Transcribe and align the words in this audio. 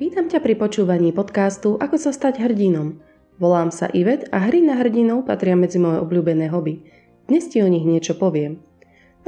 Vítam 0.00 0.32
ťa 0.32 0.40
pri 0.40 0.56
počúvaní 0.56 1.12
podcastu 1.12 1.76
Ako 1.76 2.00
sa 2.00 2.08
stať 2.08 2.40
hrdinom. 2.40 3.04
Volám 3.36 3.68
sa 3.68 3.84
Ivet 3.92 4.32
a 4.32 4.40
hry 4.48 4.64
na 4.64 4.80
hrdinov 4.80 5.28
patria 5.28 5.52
medzi 5.52 5.76
moje 5.76 6.00
obľúbené 6.00 6.48
hobby. 6.48 6.88
Dnes 7.28 7.52
ti 7.52 7.60
o 7.60 7.68
nich 7.68 7.84
niečo 7.84 8.16
poviem. 8.16 8.64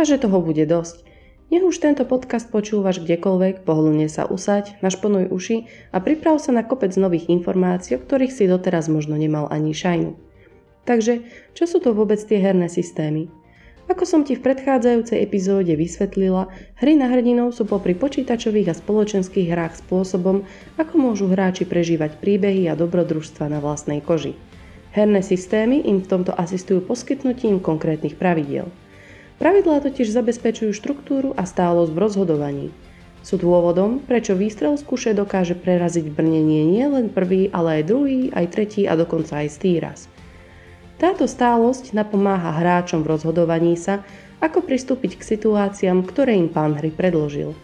A 0.01 0.09
že 0.09 0.17
toho 0.17 0.41
bude 0.41 0.65
dosť. 0.65 1.05
Nech 1.53 1.61
už 1.61 1.77
tento 1.77 2.09
podcast 2.09 2.49
počúvaš 2.49 3.05
kdekoľvek, 3.05 3.69
pohodlne 3.69 4.09
sa 4.09 4.25
usaď, 4.25 4.81
našponuj 4.81 5.29
uši 5.29 5.69
a 5.93 6.01
priprav 6.01 6.41
sa 6.41 6.57
na 6.57 6.65
kopec 6.65 6.97
nových 6.97 7.29
informácií, 7.29 8.01
o 8.01 8.01
ktorých 8.01 8.33
si 8.33 8.49
doteraz 8.49 8.89
možno 8.89 9.21
nemal 9.21 9.53
ani 9.53 9.77
šajnu. 9.77 10.17
Takže, 10.89 11.21
čo 11.53 11.69
sú 11.69 11.85
to 11.85 11.93
vôbec 11.93 12.17
tie 12.17 12.41
herné 12.41 12.73
systémy? 12.73 13.29
Ako 13.91 14.07
som 14.07 14.23
ti 14.23 14.39
v 14.39 14.45
predchádzajúcej 14.47 15.19
epizóde 15.19 15.75
vysvetlila, 15.75 16.47
hry 16.79 16.95
na 16.95 17.11
hrdinov 17.11 17.51
sú 17.51 17.67
popri 17.67 17.99
počítačových 17.99 18.71
a 18.71 18.79
spoločenských 18.79 19.51
hrách 19.51 19.83
spôsobom, 19.83 20.47
ako 20.79 20.95
môžu 20.99 21.27
hráči 21.27 21.67
prežívať 21.67 22.23
príbehy 22.23 22.71
a 22.71 22.79
dobrodružstva 22.79 23.51
na 23.51 23.59
vlastnej 23.59 23.99
koži. 23.99 24.39
Herné 24.93 25.25
systémy 25.25 25.83
im 25.89 26.05
v 26.05 26.11
tomto 26.11 26.37
asistujú 26.37 26.85
poskytnutím 26.85 27.59
konkrétnych 27.65 28.15
pravidiel. 28.15 28.69
Pravidlá 29.41 29.83
totiž 29.83 30.13
zabezpečujú 30.13 30.71
štruktúru 30.71 31.33
a 31.35 31.49
stálosť 31.49 31.91
v 31.91 31.99
rozhodovaní. 31.99 32.67
Sú 33.25 33.41
dôvodom, 33.41 34.05
prečo 34.05 34.37
výstrel 34.37 34.77
z 34.77 34.85
kuše 34.85 35.11
dokáže 35.17 35.57
preraziť 35.57 36.13
brnenie 36.13 36.69
nie 36.69 36.87
len 36.87 37.07
prvý, 37.09 37.49
ale 37.55 37.81
aj 37.81 37.83
druhý, 37.89 38.21
aj 38.35 38.47
tretí 38.53 38.85
a 38.85 38.99
dokonca 38.99 39.41
aj 39.41 39.49
stý 39.49 39.81
raz. 39.81 40.12
Táto 41.03 41.27
stálosť 41.27 41.99
napomáha 41.99 42.63
hráčom 42.63 43.03
v 43.03 43.19
rozhodovaní 43.19 43.75
sa, 43.75 44.07
ako 44.39 44.63
pristúpiť 44.63 45.19
k 45.19 45.35
situáciám, 45.35 46.07
ktoré 46.07 46.39
im 46.39 46.47
pán 46.47 46.79
hry 46.79 46.95
predložil. 46.95 47.59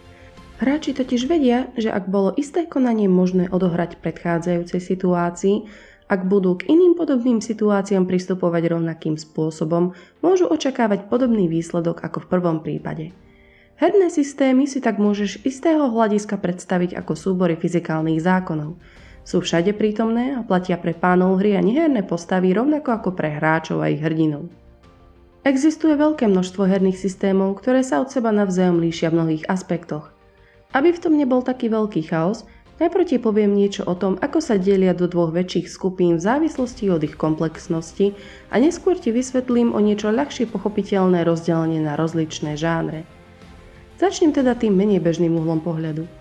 Hráči 0.59 0.91
totiž 0.91 1.23
vedia, 1.23 1.71
že 1.79 1.87
ak 1.87 2.11
bolo 2.11 2.35
isté 2.35 2.67
konanie 2.67 3.07
možné 3.07 3.47
odohrať 3.47 3.95
v 3.95 4.11
predchádzajúcej 4.11 4.83
situácii, 4.83 5.55
ak 6.11 6.27
budú 6.27 6.59
k 6.59 6.67
iným 6.67 6.99
podobným 6.99 7.39
situáciám 7.39 8.11
pristupovať 8.11 8.75
rovnakým 8.75 9.15
spôsobom, 9.15 9.95
môžu 10.19 10.51
očakávať 10.51 11.07
podobný 11.07 11.47
výsledok 11.47 12.03
ako 12.03 12.27
v 12.27 12.29
prvom 12.35 12.59
prípade. 12.59 13.15
Herné 13.79 14.11
systémy 14.11 14.67
si 14.67 14.83
tak 14.83 14.99
môžeš 14.99 15.47
istého 15.47 15.87
hľadiska 15.87 16.35
predstaviť 16.35 16.91
ako 16.91 17.15
súbory 17.15 17.55
fyzikálnych 17.55 18.19
zákonov– 18.19 18.75
sú 19.29 19.45
všade 19.45 19.77
prítomné 19.77 20.33
a 20.33 20.41
platia 20.41 20.81
pre 20.81 20.97
pánov 20.97 21.37
hry 21.37 21.53
a 21.53 21.61
neherné 21.61 22.01
postavy 22.01 22.49
rovnako 22.49 22.89
ako 22.97 23.09
pre 23.13 23.37
hráčov 23.37 23.85
a 23.85 23.93
ich 23.93 24.01
hrdinov. 24.01 24.49
Existuje 25.45 25.93
veľké 25.93 26.25
množstvo 26.25 26.65
herných 26.65 26.97
systémov, 26.97 27.61
ktoré 27.61 27.85
sa 27.85 28.01
od 28.01 28.09
seba 28.09 28.33
navzájom 28.33 28.81
líšia 28.81 29.13
v 29.13 29.21
mnohých 29.21 29.45
aspektoch. 29.45 30.09
Aby 30.73 30.97
v 30.97 31.01
tom 31.05 31.13
nebol 31.13 31.45
taký 31.45 31.69
veľký 31.69 32.09
chaos, 32.09 32.49
najprv 32.81 33.05
ti 33.05 33.17
poviem 33.21 33.53
niečo 33.53 33.85
o 33.85 33.93
tom, 33.93 34.17
ako 34.17 34.41
sa 34.41 34.57
delia 34.57 34.97
do 34.97 35.05
dvoch 35.05 35.29
väčších 35.29 35.69
skupín 35.69 36.17
v 36.17 36.25
závislosti 36.25 36.89
od 36.89 37.05
ich 37.05 37.13
komplexnosti 37.13 38.17
a 38.49 38.57
neskôr 38.57 38.97
ti 38.97 39.13
vysvetlím 39.13 39.77
o 39.77 39.79
niečo 39.79 40.09
ľahšie 40.09 40.49
pochopiteľné 40.49 41.21
rozdelenie 41.21 41.85
na 41.85 41.93
rozličné 41.93 42.57
žánre. 42.57 43.05
Začnem 44.01 44.33
teda 44.33 44.57
tým 44.57 44.73
menej 44.73 45.05
bežným 45.05 45.37
uhlom 45.37 45.61
pohľadu. 45.61 46.18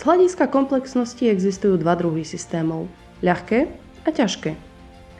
Z 0.00 0.08
hľadiska 0.08 0.48
komplexnosti 0.48 1.28
existujú 1.28 1.76
dva 1.76 1.92
druhy 1.92 2.24
systémov– 2.24 2.88
ľahké 3.28 3.68
a 4.00 4.08
ťažké. 4.08 4.56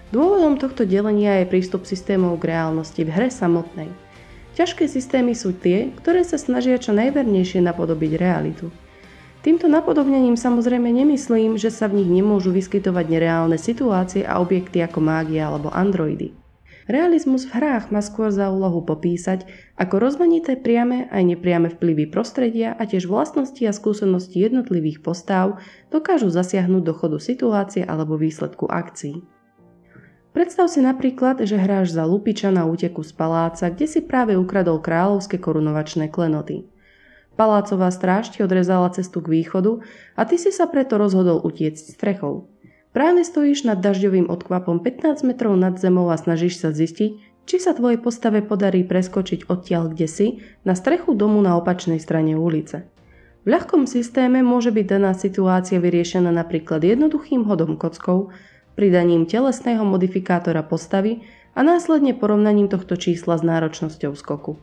Dôvodom 0.09 0.57
tohto 0.57 0.89
delenia 0.89 1.45
je 1.45 1.53
prístup 1.53 1.85
systémov 1.85 2.41
k 2.41 2.57
reálnosti 2.57 3.05
v 3.05 3.13
hre 3.13 3.29
samotnej. 3.29 3.93
Ťažké 4.57 4.89
systémy 4.89 5.37
sú 5.37 5.53
tie, 5.53 5.93
ktoré 6.01 6.25
sa 6.25 6.41
snažia 6.41 6.81
čo 6.81 6.97
najvernejšie 6.97 7.61
napodobiť 7.61 8.17
realitu. 8.17 8.73
Týmto 9.45 9.69
napodobnením 9.69 10.41
samozrejme 10.41 10.89
nemyslím, 10.89 11.61
že 11.61 11.69
sa 11.69 11.85
v 11.85 12.01
nich 12.01 12.09
nemôžu 12.09 12.49
vyskytovať 12.49 13.05
nereálne 13.05 13.61
situácie 13.61 14.25
a 14.25 14.41
objekty 14.41 14.81
ako 14.81 15.05
mágia 15.05 15.53
alebo 15.53 15.69
androidy. 15.77 16.40
Realizmus 16.91 17.47
v 17.47 17.55
hrách 17.55 17.95
má 17.95 18.03
skôr 18.03 18.35
za 18.35 18.51
úlohu 18.51 18.83
popísať, 18.83 19.47
ako 19.79 20.03
rozmanité 20.03 20.59
priame 20.59 21.07
aj 21.15 21.23
nepriame 21.23 21.71
vplyvy 21.71 22.11
prostredia 22.11 22.75
a 22.75 22.83
tiež 22.83 23.07
vlastnosti 23.07 23.63
a 23.63 23.71
skúsenosti 23.71 24.43
jednotlivých 24.43 24.99
postáv 24.99 25.63
dokážu 25.95 26.35
zasiahnuť 26.35 26.83
do 26.83 26.91
chodu 26.91 27.23
situácie 27.23 27.87
alebo 27.87 28.19
výsledku 28.19 28.67
akcií. 28.67 29.23
Predstav 30.35 30.67
si 30.67 30.83
napríklad, 30.83 31.39
že 31.47 31.63
hráš 31.63 31.95
za 31.95 32.03
lupiča 32.03 32.51
na 32.51 32.67
úteku 32.67 33.07
z 33.07 33.15
paláca, 33.15 33.71
kde 33.71 33.87
si 33.87 34.03
práve 34.03 34.35
ukradol 34.35 34.83
kráľovské 34.83 35.39
korunovačné 35.39 36.11
klenoty. 36.11 36.67
Palácová 37.39 37.95
stráž 37.95 38.35
ti 38.35 38.43
odrezala 38.43 38.91
cestu 38.91 39.23
k 39.23 39.39
východu 39.39 39.79
a 40.19 40.27
ty 40.27 40.43
si 40.43 40.51
sa 40.51 40.67
preto 40.67 40.99
rozhodol 40.99 41.39
utiecť 41.39 41.95
strechou. 41.95 42.51
Práve 42.91 43.23
stojíš 43.23 43.71
nad 43.71 43.79
dažďovým 43.79 44.27
odkvapom 44.27 44.83
15 44.83 45.23
metrov 45.23 45.55
nad 45.55 45.79
zemou 45.79 46.11
a 46.11 46.19
snažíš 46.19 46.59
sa 46.59 46.75
zistiť, 46.75 47.23
či 47.47 47.57
sa 47.63 47.71
tvojej 47.71 48.03
postave 48.03 48.43
podarí 48.43 48.83
preskočiť 48.83 49.47
odtiaľ 49.47 49.95
kde 49.95 50.07
si 50.11 50.27
na 50.67 50.75
strechu 50.75 51.15
domu 51.15 51.39
na 51.39 51.55
opačnej 51.55 52.03
strane 52.03 52.35
ulice. 52.35 52.91
V 53.47 53.55
ľahkom 53.55 53.87
systéme 53.87 54.43
môže 54.43 54.75
byť 54.75 54.87
daná 54.91 55.15
situácia 55.15 55.79
vyriešená 55.79 56.35
napríklad 56.35 56.83
jednoduchým 56.83 57.47
hodom 57.47 57.79
kockou, 57.79 58.35
pridaním 58.75 59.23
telesného 59.23 59.87
modifikátora 59.87 60.67
postavy 60.67 61.23
a 61.55 61.63
následne 61.63 62.19
porovnaním 62.19 62.67
tohto 62.67 62.99
čísla 62.99 63.39
s 63.39 63.47
náročnosťou 63.47 64.19
skoku. 64.19 64.59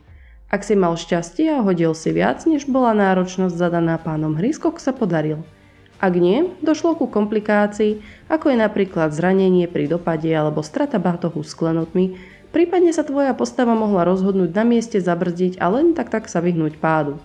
Ak 0.51 0.67
si 0.67 0.75
mal 0.75 0.99
šťastie 0.99 1.47
a 1.57 1.63
hodil 1.63 1.95
si 1.95 2.11
viac, 2.11 2.43
než 2.43 2.67
bola 2.67 2.91
náročnosť 2.91 3.55
zadaná 3.55 3.95
pánom 3.95 4.35
hry, 4.35 4.51
skok 4.51 4.83
sa 4.83 4.91
podaril– 4.91 5.47
ak 5.97 6.13
nie, 6.13 6.53
došlo 6.61 6.93
ku 6.93 7.09
komplikácii, 7.09 8.01
ako 8.29 8.53
je 8.53 8.57
napríklad 8.61 9.09
zranenie 9.13 9.65
pri 9.65 9.89
dopade 9.89 10.29
alebo 10.29 10.61
strata 10.61 11.01
batohu 11.01 11.41
s 11.41 11.57
klenotmi, 11.57 12.13
prípadne 12.53 12.93
sa 12.93 13.01
tvoja 13.01 13.33
postava 13.33 13.73
mohla 13.73 14.05
rozhodnúť 14.05 14.53
na 14.53 14.61
mieste 14.61 15.01
zabrzdiť 15.01 15.57
a 15.57 15.65
len 15.73 15.97
tak 15.97 16.13
tak 16.13 16.29
sa 16.29 16.37
vyhnúť 16.37 16.77
pádu. 16.77 17.17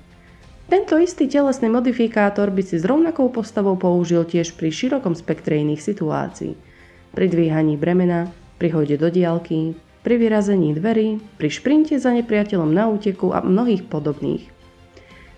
Tento 0.72 0.97
istý 0.97 1.28
telesný 1.28 1.69
modifikátor 1.69 2.49
by 2.49 2.62
si 2.65 2.81
s 2.81 2.88
rovnakou 2.88 3.28
postavou 3.28 3.77
použil 3.77 4.25
tiež 4.25 4.56
pri 4.56 4.72
širokom 4.72 5.12
spektre 5.12 5.60
iných 5.60 5.84
situácií. 5.84 6.56
Pri 7.12 7.27
dvíhaní 7.28 7.77
bremena, 7.77 8.33
pri 8.56 8.72
hode 8.72 8.97
do 8.97 9.12
diálky, 9.12 9.77
pri 10.00 10.16
vyrazení 10.16 10.72
dverí, 10.72 11.21
pri 11.37 11.49
šprinte 11.53 12.00
za 12.00 12.16
nepriateľom 12.16 12.72
na 12.72 12.89
úteku 12.89 13.37
a 13.37 13.44
mnohých 13.44 13.84
podobných. 13.84 14.62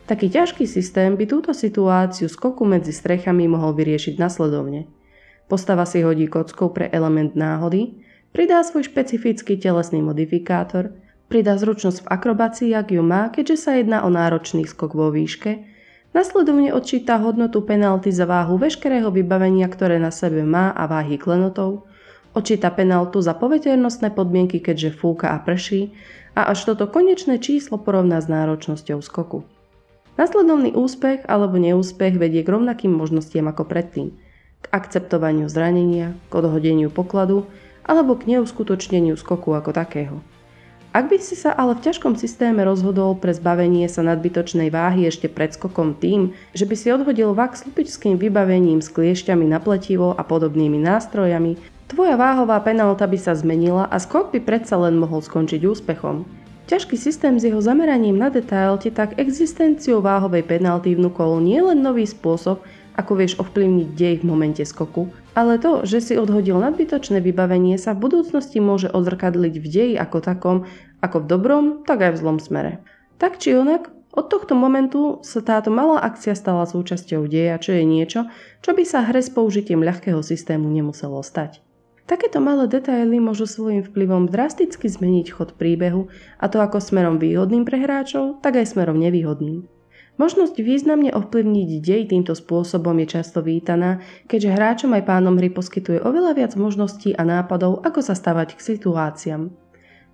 Taký 0.04 0.28
ťažký 0.28 0.69
systém 0.69 1.16
by 1.16 1.25
túto 1.25 1.56
situáciu 1.56 2.28
skoku 2.28 2.69
medzi 2.69 2.92
strechami 2.92 3.48
mohol 3.48 3.72
vyriešiť 3.72 4.20
nasledovne. 4.20 4.84
Postava 5.48 5.88
si 5.88 6.04
hodí 6.04 6.28
kockou 6.28 6.69
pre 6.76 6.92
element 6.92 7.32
náhody, 7.32 8.04
pridá 8.28 8.60
svoj 8.60 8.84
špecifický 8.92 9.56
telesný 9.56 10.04
modifikátor, 10.04 10.92
pridá 11.32 11.56
zručnosť 11.56 12.04
v 12.04 12.10
akrobácii, 12.12 12.70
ak 12.76 12.92
ju 12.92 13.00
má, 13.00 13.32
keďže 13.32 13.56
sa 13.56 13.81
jedná 13.81 14.04
o 14.04 14.12
náročný 14.12 14.69
skok 14.69 14.92
vo 14.92 15.09
výške, 15.09 15.65
nasledovne 16.12 16.76
odčíta 16.76 17.16
hodnotu 17.25 17.65
penalty 17.65 18.12
za 18.12 18.28
váhu 18.28 18.60
veškerého 18.60 19.09
vybavenia, 19.09 19.72
ktoré 19.72 19.97
na 19.97 20.12
sebe 20.12 20.44
má 20.44 20.69
a 20.76 20.84
váhy 20.84 21.16
klenotov, 21.16 21.88
odčíta 22.36 22.69
penaltu 22.76 23.25
za 23.25 23.32
poveternostné 23.32 24.12
podmienky, 24.12 24.60
keďže 24.60 25.00
fúka 25.00 25.32
a 25.32 25.41
prší 25.41 25.97
a 26.36 26.53
až 26.53 26.69
toto 26.69 26.92
konečné 26.92 27.41
číslo 27.41 27.81
porovná 27.81 28.21
s 28.21 28.28
náročnosťou 28.28 29.00
skoku. 29.00 29.53
Nasledovný 30.15 30.79
úspech 30.79 31.27
alebo 31.27 31.59
neúspech 31.59 32.15
vedie 32.15 32.47
k 32.47 32.53
rovnakým 32.55 32.95
možnostiam 32.95 33.51
ako 33.51 33.67
predtým. 33.67 34.15
K 34.63 34.67
akceptovaniu 34.71 35.51
zranenia, 35.51 36.15
k 36.31 36.33
odhodeniu 36.39 36.87
pokladu 36.87 37.51
alebo 37.83 38.15
k 38.15 38.39
neuskutočneniu 38.39 39.19
skoku 39.19 39.51
ako 39.59 39.75
takého. 39.75 40.23
Ak 40.95 41.11
by 41.11 41.19
si 41.19 41.35
sa 41.35 41.51
ale 41.51 41.75
v 41.75 41.91
ťažkom 41.91 42.15
systéme 42.15 42.63
rozhodol 42.63 43.19
pre 43.19 43.34
zbavenie 43.34 43.91
sa 43.91 44.07
nadbytočnej 44.07 44.71
váhy 44.71 45.11
ešte 45.11 45.27
pred 45.27 45.51
skokom 45.51 45.99
tým, 45.99 46.31
že 46.55 46.71
by 46.71 46.75
si 46.78 46.95
odhodil 46.95 47.34
vak 47.34 47.59
s 47.59 47.67
lupičským 47.67 48.15
vybavením 48.15 48.78
s 48.78 48.95
kliešťami 48.95 49.51
na 49.51 49.59
pletivo 49.59 50.15
a 50.15 50.22
podobnými 50.22 50.78
nástrojami, 50.78 51.59
tvoja 51.91 52.15
váhová 52.15 52.63
penalta 52.63 53.10
by 53.10 53.19
sa 53.19 53.34
zmenila 53.34 53.91
a 53.91 53.99
skok 53.99 54.31
by 54.31 54.39
predsa 54.47 54.78
len 54.78 54.95
mohol 54.95 55.19
skončiť 55.19 55.67
úspechom. 55.67 56.44
Ťažký 56.65 56.97
systém 56.97 57.37
s 57.37 57.45
jeho 57.45 57.61
zameraním 57.61 58.16
na 58.16 58.33
detail 58.33 58.81
ti 58.81 58.89
tak 58.89 59.21
existenciou 59.21 60.01
váhovej 60.01 60.49
penalty 60.49 60.97
vnúkol 60.97 61.45
nie 61.45 61.61
len 61.61 61.84
nový 61.84 62.09
spôsob, 62.09 62.65
ako 62.97 63.13
vieš 63.21 63.37
ovplyvniť 63.37 63.89
dej 63.93 64.15
v 64.22 64.25
momente 64.25 64.65
skoku, 64.65 65.13
ale 65.37 65.61
to, 65.61 65.84
že 65.84 66.01
si 66.01 66.15
odhodil 66.16 66.57
nadbytočné 66.63 67.21
vybavenie 67.21 67.77
sa 67.77 67.93
v 67.93 68.09
budúcnosti 68.09 68.65
môže 68.65 68.89
odzrkadliť 68.89 69.55
v 69.61 69.66
deji 69.66 69.95
ako 69.99 70.19
takom, 70.25 70.57
ako 71.03 71.21
v 71.21 71.28
dobrom, 71.28 71.65
tak 71.84 72.01
aj 72.01 72.16
v 72.16 72.21
zlom 72.22 72.39
smere. 72.41 72.81
Tak 73.19 73.43
či 73.43 73.59
onak, 73.59 73.91
od 74.15 74.31
tohto 74.31 74.55
momentu 74.55 75.19
sa 75.27 75.43
táto 75.43 75.75
malá 75.75 75.99
akcia 76.07 76.39
stala 76.39 76.71
súčasťou 76.71 77.27
deja, 77.27 77.59
čo 77.59 77.75
je 77.75 77.83
niečo, 77.83 78.31
čo 78.63 78.71
by 78.71 78.87
sa 78.87 79.03
hre 79.03 79.19
s 79.19 79.28
použitím 79.28 79.83
ľahkého 79.83 80.22
systému 80.22 80.71
nemuselo 80.71 81.19
stať. 81.19 81.64
Takéto 82.04 82.36
malé 82.36 82.68
detaily 82.68 83.16
môžu 83.16 83.48
svojim 83.48 83.80
vplyvom 83.80 84.28
drasticky 84.28 84.92
zmeniť 84.92 85.27
chod 85.33 85.56
príbehu 85.56 86.12
a 86.36 86.53
to 86.53 86.60
ako 86.60 86.77
smerom 86.77 87.16
výhodným 87.16 87.65
pre 87.65 87.80
hráčov, 87.80 88.45
tak 88.45 88.60
aj 88.60 88.77
smerom 88.77 89.01
nevýhodným. 89.01 89.65
Možnosť 90.21 90.60
významne 90.60 91.10
ovplyvniť 91.16 91.71
dej 91.80 92.03
týmto 92.12 92.36
spôsobom 92.36 92.92
je 93.03 93.18
často 93.18 93.41
vítaná, 93.41 94.04
keďže 94.28 94.53
hráčom 94.53 94.92
aj 94.92 95.09
pánom 95.09 95.34
hry 95.41 95.48
poskytuje 95.48 96.04
oveľa 96.04 96.36
viac 96.36 96.53
možností 96.60 97.16
a 97.16 97.24
nápadov, 97.24 97.80
ako 97.80 98.04
sa 98.04 98.12
stavať 98.12 98.54
k 98.54 98.60
situáciám. 98.60 99.48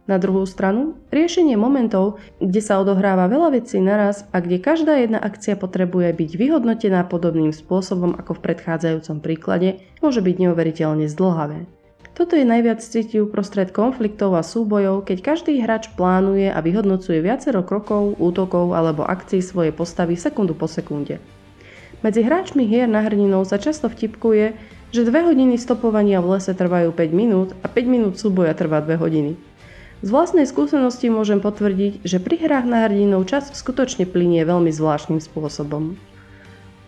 Na 0.06 0.16
druhú 0.16 0.46
stranu, 0.46 0.94
riešenie 1.10 1.58
momentov, 1.58 2.22
kde 2.38 2.62
sa 2.62 2.78
odohráva 2.78 3.26
veľa 3.26 3.50
vecí 3.60 3.82
naraz 3.82 4.24
a 4.30 4.38
kde 4.38 4.62
každá 4.62 4.94
jedna 4.94 5.18
akcia 5.18 5.58
potrebuje 5.58 6.14
byť 6.14 6.30
vyhodnotená 6.38 7.02
podobným 7.10 7.50
spôsobom 7.50 8.14
ako 8.14 8.38
v 8.38 8.42
predchádzajúcom 8.46 9.18
príklade, 9.20 9.82
môže 9.98 10.22
byť 10.22 10.36
neuveriteľne 10.38 11.10
zdlhavé. 11.10 11.79
Toto 12.20 12.36
je 12.36 12.44
najviac 12.44 12.84
cíti 12.84 13.16
uprostred 13.16 13.72
konfliktov 13.72 14.36
a 14.36 14.44
súbojov, 14.44 15.08
keď 15.08 15.24
každý 15.24 15.56
hráč 15.64 15.88
plánuje 15.96 16.52
a 16.52 16.60
vyhodnocuje 16.60 17.24
viacero 17.24 17.64
krokov, 17.64 18.20
útokov 18.20 18.76
alebo 18.76 19.08
akcií 19.08 19.40
svojej 19.40 19.72
postavy 19.72 20.20
sekundu 20.20 20.52
po 20.52 20.68
sekunde. 20.68 21.16
Medzi 22.04 22.20
hráčmi 22.20 22.68
hier 22.68 22.84
na 22.84 23.00
hrdinov 23.08 23.48
sa 23.48 23.56
často 23.56 23.88
vtipkuje, 23.88 24.52
že 24.92 25.08
2 25.08 25.32
hodiny 25.32 25.56
stopovania 25.56 26.20
v 26.20 26.36
lese 26.36 26.52
trvajú 26.52 26.92
5 26.92 27.08
minút 27.08 27.56
a 27.64 27.72
5 27.72 27.88
minút 27.88 28.20
súboja 28.20 28.52
trvá 28.52 28.84
2 28.84 29.00
hodiny. 29.00 29.40
Z 30.04 30.08
vlastnej 30.12 30.44
skúsenosti 30.44 31.08
môžem 31.08 31.40
potvrdiť, 31.40 32.04
že 32.04 32.20
pri 32.20 32.36
hrách 32.36 32.68
na 32.68 32.84
hrdinov 32.84 33.32
čas 33.32 33.48
skutočne 33.48 34.04
plinie 34.04 34.44
veľmi 34.44 34.68
zvláštnym 34.68 35.24
spôsobom. 35.24 35.96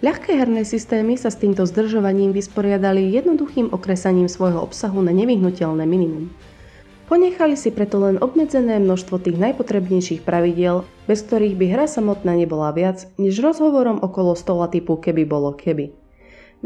Ľahké 0.03 0.35
herné 0.35 0.67
systémy 0.67 1.15
sa 1.15 1.31
s 1.31 1.39
týmto 1.39 1.63
zdržovaním 1.63 2.35
vysporiadali 2.35 3.07
jednoduchým 3.15 3.71
okresaním 3.71 4.27
svojho 4.27 4.59
obsahu 4.59 4.99
na 4.99 5.15
nevyhnutelné 5.15 5.87
minimum. 5.87 6.27
Ponechali 7.07 7.55
si 7.55 7.71
preto 7.71 8.03
len 8.03 8.19
obmedzené 8.19 8.83
množstvo 8.83 9.23
tých 9.23 9.39
najpotrebnejších 9.39 10.27
pravidiel, 10.27 10.83
bez 11.07 11.23
ktorých 11.23 11.55
by 11.55 11.67
hra 11.71 11.87
samotná 11.87 12.35
nebola 12.35 12.75
viac, 12.75 13.07
než 13.15 13.39
rozhovorom 13.39 14.03
okolo 14.03 14.35
stola 14.35 14.67
typu 14.67 14.99
keby 14.99 15.23
bolo 15.23 15.55
keby. 15.55 15.95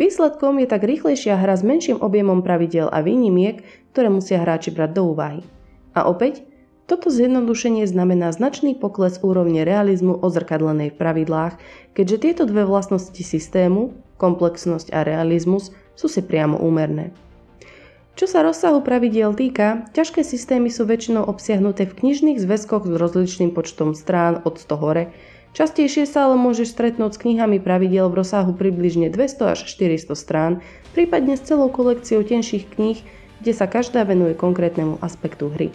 Výsledkom 0.01 0.57
je 0.57 0.73
tak 0.73 0.89
rýchlejšia 0.89 1.37
hra 1.37 1.61
s 1.61 1.65
menším 1.65 2.01
objemom 2.01 2.41
pravidel 2.41 2.89
a 2.89 3.05
výnimiek, 3.05 3.61
ktoré 3.93 4.09
musia 4.09 4.41
hráči 4.41 4.73
brať 4.73 4.97
do 4.97 5.13
úvahy. 5.13 5.45
A 5.93 6.09
opäť, 6.09 6.41
toto 6.87 7.11
zjednodušenie 7.11 7.83
znamená 7.83 8.31
značný 8.31 8.79
pokles 8.79 9.19
úrovne 9.19 9.67
realizmu 9.67 10.15
odzrkadlenej 10.23 10.95
v 10.95 10.99
pravidlách, 11.03 11.55
keďže 11.99 12.17
tieto 12.23 12.43
dve 12.47 12.63
vlastnosti 12.63 13.19
systému, 13.19 13.91
komplexnosť 14.23 14.95
a 14.95 15.03
realizmus, 15.03 15.75
sú 15.99 16.07
si 16.07 16.23
priamo 16.23 16.63
úmerné. 16.63 17.11
Čo 18.17 18.31
sa 18.31 18.41
rozsahu 18.41 18.81
pravidiel 18.81 19.37
týka, 19.37 19.93
ťažké 19.93 20.25
systémy 20.25 20.73
sú 20.73 20.89
väčšinou 20.89 21.29
obsiahnuté 21.29 21.85
v 21.85 22.01
knižných 22.01 22.41
zväzkoch 22.41 22.89
s 22.89 22.95
rozličným 22.97 23.53
počtom 23.53 23.93
strán 23.93 24.41
od 24.47 24.57
100 24.57 24.73
hore, 24.81 25.13
častejšie 25.53 26.09
sa 26.09 26.31
ale 26.31 26.41
môžeš 26.41 26.73
stretnúť 26.73 27.13
s 27.13 27.21
knihami 27.21 27.61
pravidiel 27.61 28.09
v 28.09 28.25
rozsahu 28.25 28.57
približne 28.57 29.13
200 29.13 29.53
až 29.53 29.69
400 29.69 30.17
strán, 30.17 30.65
prípadne 30.97 31.37
s 31.37 31.45
celou 31.45 31.69
kolekciou 31.69 32.25
tenších 32.25 32.73
kníh, 32.73 33.05
kde 33.45 33.53
sa 33.53 33.69
každá 33.69 34.07
venuje 34.09 34.33
konkrétnemu 34.33 34.97
aspektu 35.05 35.53
hry. 35.53 35.69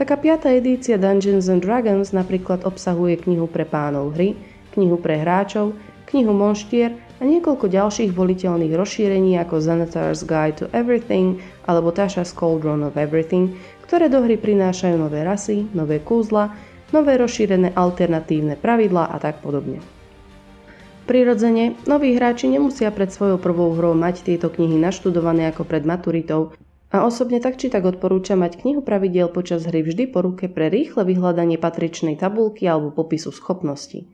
Taká 0.00 0.16
piata 0.16 0.48
edícia 0.48 0.96
Dungeons 0.96 1.52
and 1.52 1.60
Dragons 1.60 2.16
napríklad 2.16 2.64
obsahuje 2.64 3.20
knihu 3.20 3.44
pre 3.44 3.68
pánov 3.68 4.16
hry, 4.16 4.32
knihu 4.72 4.96
pre 4.96 5.20
hráčov, 5.20 5.76
knihu 6.08 6.32
monštier 6.32 6.96
a 7.20 7.22
niekoľko 7.28 7.68
ďalších 7.68 8.16
voliteľných 8.16 8.72
rozšírení 8.72 9.36
ako 9.44 9.60
Xanatar's 9.60 10.24
Guide 10.24 10.64
to 10.64 10.66
Everything 10.72 11.44
alebo 11.68 11.92
Tasha's 11.92 12.32
Cauldron 12.32 12.80
of 12.80 12.96
Everything, 12.96 13.52
ktoré 13.84 14.08
do 14.08 14.24
hry 14.24 14.40
prinášajú 14.40 14.96
nové 14.96 15.20
rasy, 15.20 15.68
nové 15.76 16.00
kúzla, 16.00 16.56
nové 16.96 17.20
rozšírené 17.20 17.76
alternatívne 17.76 18.56
pravidlá 18.56 19.12
a 19.12 19.20
tak 19.20 19.44
podobne. 19.44 19.84
Prirodzene, 21.04 21.76
noví 21.84 22.16
hráči 22.16 22.48
nemusia 22.48 22.88
pred 22.88 23.12
svojou 23.12 23.36
prvou 23.36 23.76
hrou 23.76 23.92
mať 23.92 24.24
tieto 24.24 24.48
knihy 24.48 24.80
naštudované 24.80 25.52
ako 25.52 25.68
pred 25.68 25.84
maturitou, 25.84 26.56
a 26.90 27.06
osobne 27.06 27.38
tak 27.38 27.54
či 27.54 27.70
tak 27.70 27.86
odporúčam 27.86 28.42
mať 28.42 28.66
knihu 28.66 28.82
pravidiel 28.82 29.30
počas 29.30 29.62
hry 29.62 29.86
vždy 29.86 30.10
po 30.10 30.26
ruke 30.26 30.50
pre 30.50 30.66
rýchle 30.66 31.06
vyhľadanie 31.06 31.54
patričnej 31.54 32.18
tabulky 32.18 32.66
alebo 32.66 32.90
popisu 32.90 33.30
schopností. 33.30 34.10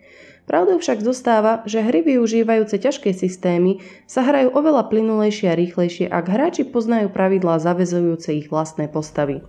Pravdou 0.46 0.78
však 0.78 1.02
zostáva, 1.02 1.66
že 1.66 1.82
hry 1.82 2.06
využívajúce 2.06 2.78
ťažké 2.78 3.10
systémy 3.10 3.82
sa 4.06 4.22
hrajú 4.22 4.54
oveľa 4.54 4.86
plynulejšie 4.92 5.50
a 5.50 5.58
rýchlejšie, 5.58 6.06
ak 6.06 6.26
hráči 6.30 6.62
poznajú 6.62 7.10
pravidlá 7.10 7.58
zavezujúce 7.58 8.30
ich 8.30 8.46
vlastné 8.46 8.86
postavy. 8.86 9.42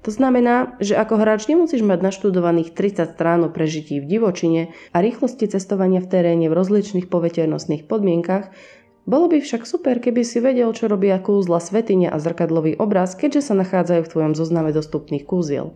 To 0.00 0.08
znamená, 0.08 0.80
že 0.80 0.96
ako 0.96 1.20
hráč 1.20 1.44
nemusíš 1.44 1.84
mať 1.84 2.00
naštudovaných 2.00 2.72
30 2.72 3.20
strán 3.20 3.44
o 3.44 3.52
prežití 3.52 4.00
v 4.00 4.08
divočine 4.08 4.72
a 4.96 5.04
rýchlosti 5.04 5.44
cestovania 5.44 6.00
v 6.00 6.08
teréne 6.08 6.48
v 6.48 6.56
rozličných 6.56 7.12
poveternostných 7.12 7.84
podmienkach, 7.84 8.48
bolo 9.08 9.32
by 9.32 9.40
však 9.40 9.64
super, 9.64 9.96
keby 10.00 10.20
si 10.24 10.44
vedel, 10.44 10.72
čo 10.76 10.88
robia 10.88 11.16
kúzla 11.16 11.60
svetine 11.60 12.12
a 12.12 12.20
zrkadlový 12.20 12.76
obraz, 12.76 13.16
keďže 13.16 13.52
sa 13.52 13.54
nachádzajú 13.56 14.00
v 14.04 14.12
tvojom 14.12 14.32
zozname 14.36 14.70
dostupných 14.76 15.24
kúziel. 15.24 15.72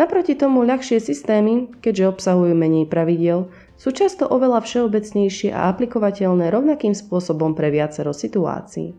Naproti 0.00 0.32
tomu 0.32 0.64
ľahšie 0.64 1.04
systémy, 1.04 1.68
keďže 1.84 2.16
obsahujú 2.16 2.56
menej 2.56 2.88
pravidiel, 2.88 3.52
sú 3.76 3.92
často 3.92 4.24
oveľa 4.24 4.64
všeobecnejšie 4.64 5.52
a 5.52 5.68
aplikovateľné 5.68 6.48
rovnakým 6.48 6.96
spôsobom 6.96 7.52
pre 7.52 7.68
viacero 7.68 8.16
situácií. 8.16 8.96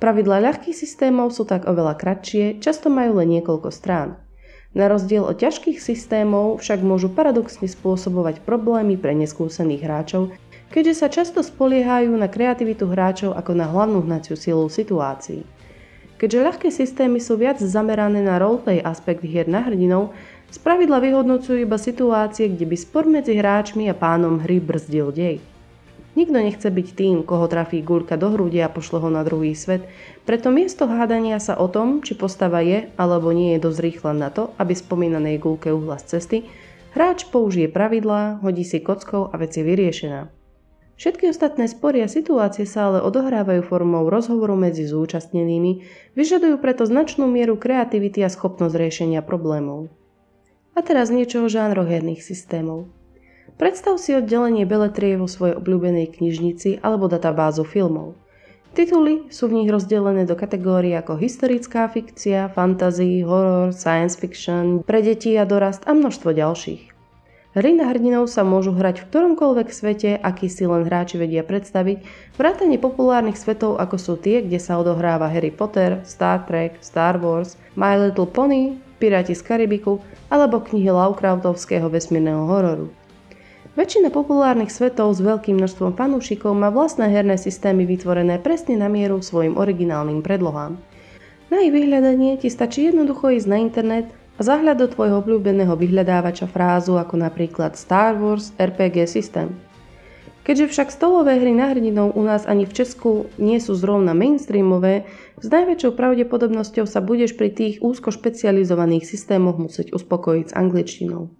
Pravidla 0.00 0.40
ľahkých 0.40 0.74
systémov 0.74 1.36
sú 1.36 1.44
tak 1.44 1.68
oveľa 1.68 2.00
kratšie, 2.00 2.64
často 2.64 2.88
majú 2.88 3.20
len 3.20 3.38
niekoľko 3.38 3.68
strán. 3.68 4.18
Na 4.72 4.88
rozdiel 4.88 5.20
od 5.20 5.36
ťažkých 5.36 5.76
systémov 5.76 6.64
však 6.64 6.80
môžu 6.80 7.12
paradoxne 7.12 7.68
spôsobovať 7.68 8.40
problémy 8.40 8.96
pre 8.96 9.12
neskúsených 9.12 9.84
hráčov, 9.84 10.32
keďže 10.72 10.94
sa 11.04 11.12
často 11.12 11.44
spoliehajú 11.44 12.16
na 12.16 12.32
kreativitu 12.32 12.88
hráčov 12.88 13.36
ako 13.36 13.52
na 13.52 13.68
hlavnú 13.68 14.00
hnaciu 14.02 14.40
silu 14.40 14.72
situácií. 14.72 15.44
Keďže 16.16 16.38
ľahké 16.48 16.68
systémy 16.72 17.20
sú 17.20 17.36
viac 17.36 17.60
zamerané 17.60 18.24
na 18.24 18.40
roleplay 18.40 18.80
aspekt 18.80 19.20
hier 19.20 19.44
na 19.44 19.60
hrdinov, 19.68 20.16
spravidla 20.48 21.02
vyhodnocujú 21.02 21.66
iba 21.66 21.76
situácie, 21.76 22.48
kde 22.48 22.64
by 22.64 22.76
spor 22.78 23.04
medzi 23.04 23.36
hráčmi 23.36 23.90
a 23.90 23.94
pánom 23.94 24.40
hry 24.40 24.62
brzdil 24.62 25.12
dej. 25.12 25.42
Nikto 26.12 26.38
nechce 26.44 26.68
byť 26.68 26.88
tým, 26.92 27.16
koho 27.24 27.48
trafí 27.48 27.80
guľka 27.80 28.20
do 28.20 28.36
hrúde 28.36 28.60
a 28.60 28.68
pošle 28.68 29.00
ho 29.00 29.08
na 29.08 29.24
druhý 29.24 29.56
svet, 29.56 29.88
preto 30.28 30.52
miesto 30.52 30.84
hádania 30.84 31.40
sa 31.40 31.56
o 31.56 31.72
tom, 31.72 32.04
či 32.04 32.12
postava 32.12 32.60
je 32.60 32.92
alebo 33.00 33.32
nie 33.32 33.56
je 33.56 33.64
dosť 33.64 33.80
rýchla 33.80 34.12
na 34.12 34.28
to, 34.28 34.52
aby 34.60 34.76
spomínanej 34.76 35.40
guľke 35.40 35.72
uhla 35.72 35.96
z 35.98 36.16
cesty, 36.16 36.38
hráč 36.92 37.24
použije 37.32 37.72
pravidlá, 37.72 38.44
hodí 38.44 38.62
si 38.62 38.84
kockou 38.84 39.32
a 39.32 39.34
vec 39.40 39.56
je 39.56 39.64
vyriešená. 39.64 40.41
Všetky 41.02 41.34
ostatné 41.34 41.66
spory 41.66 42.06
a 42.06 42.06
situácie 42.06 42.62
sa 42.62 42.86
ale 42.86 43.02
odohrávajú 43.02 43.66
formou 43.66 44.06
rozhovoru 44.06 44.54
medzi 44.54 44.86
zúčastnenými, 44.86 45.82
vyžadujú 46.14 46.62
preto 46.62 46.86
značnú 46.86 47.26
mieru 47.26 47.58
kreativity 47.58 48.22
a 48.22 48.30
schopnosť 48.30 48.78
riešenia 48.78 49.18
problémov. 49.18 49.90
A 50.78 50.80
teraz 50.86 51.10
niečo 51.10 51.42
o 51.42 51.50
žánroch 51.50 51.90
herných 51.90 52.22
systémov. 52.22 52.86
Predstav 53.58 53.98
si 53.98 54.14
oddelenie 54.14 54.62
beletrie 54.62 55.18
vo 55.18 55.26
svojej 55.26 55.58
obľúbenej 55.58 56.22
knižnici 56.22 56.78
alebo 56.86 57.10
databázu 57.10 57.66
filmov. 57.66 58.14
Tituly 58.78 59.26
sú 59.26 59.50
v 59.50 59.58
nich 59.58 59.74
rozdelené 59.74 60.22
do 60.22 60.38
kategórií 60.38 60.94
ako 60.94 61.18
historická 61.18 61.90
fikcia, 61.90 62.46
fantasy, 62.54 63.26
horror, 63.26 63.74
science 63.74 64.14
fiction, 64.14 64.86
pre 64.86 65.02
deti 65.02 65.34
a 65.34 65.42
dorast 65.42 65.82
a 65.82 65.98
množstvo 65.98 66.30
ďalších. 66.30 66.91
Hry 67.52 67.76
na 67.76 67.84
hrdinov 67.92 68.32
sa 68.32 68.48
môžu 68.48 68.72
hrať 68.72 69.04
v 69.04 69.08
ktoromkoľvek 69.12 69.68
svete, 69.68 70.10
aký 70.16 70.48
si 70.48 70.64
len 70.64 70.88
hráči 70.88 71.20
vedia 71.20 71.44
predstaviť, 71.44 72.00
vrátane 72.40 72.80
populárnych 72.80 73.36
svetov 73.36 73.76
ako 73.76 74.00
sú 74.00 74.16
tie, 74.16 74.40
kde 74.40 74.56
sa 74.56 74.80
odohráva 74.80 75.28
Harry 75.28 75.52
Potter, 75.52 76.00
Star 76.08 76.48
Trek, 76.48 76.80
Star 76.80 77.20
Wars, 77.20 77.60
My 77.76 78.00
Little 78.00 78.24
Pony, 78.24 78.80
Piráti 78.96 79.36
z 79.36 79.44
Karibiku 79.44 80.00
alebo 80.32 80.64
knihy 80.64 80.88
Lovecraftovského 80.96 81.92
vesmírneho 81.92 82.48
hororu. 82.48 82.88
Väčšina 83.76 84.08
populárnych 84.08 84.72
svetov 84.72 85.12
s 85.12 85.20
veľkým 85.20 85.60
množstvom 85.60 85.92
fanúšikov 85.92 86.56
má 86.56 86.72
vlastné 86.72 87.12
herné 87.12 87.36
systémy 87.36 87.84
vytvorené 87.84 88.40
presne 88.40 88.80
na 88.80 88.88
mieru 88.88 89.20
svojim 89.20 89.60
originálnym 89.60 90.24
predlohám. 90.24 90.80
Na 91.52 91.60
ich 91.60 91.68
vyhľadanie 91.68 92.40
ti 92.40 92.48
stačí 92.48 92.88
jednoducho 92.88 93.28
ísť 93.36 93.48
na 93.48 93.60
internet 93.60 94.08
zahľad 94.40 94.80
do 94.80 94.88
tvojho 94.88 95.20
obľúbeného 95.20 95.76
vyhľadávača 95.76 96.48
frázu 96.48 96.96
ako 96.96 97.20
napríklad 97.20 97.76
Star 97.76 98.16
Wars 98.16 98.56
RPG 98.56 99.04
systém. 99.04 99.52
Keďže 100.42 100.74
však 100.74 100.88
stolové 100.90 101.38
hry 101.38 101.54
na 101.54 101.70
hrdinov 101.70 102.18
u 102.18 102.22
nás 102.26 102.50
ani 102.50 102.66
v 102.66 102.74
Česku 102.74 103.30
nie 103.38 103.62
sú 103.62 103.78
zrovna 103.78 104.10
mainstreamové, 104.10 105.06
s 105.38 105.46
najväčšou 105.46 105.94
pravdepodobnosťou 105.94 106.82
sa 106.82 106.98
budeš 106.98 107.38
pri 107.38 107.54
tých 107.54 107.78
úzko 107.78 108.10
špecializovaných 108.10 109.06
systémoch 109.06 109.54
musieť 109.62 109.94
uspokojiť 109.94 110.46
s 110.50 110.56
angličtinou. 110.58 111.30